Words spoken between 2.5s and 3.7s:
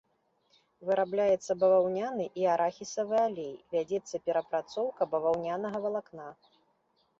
арахісавы алей,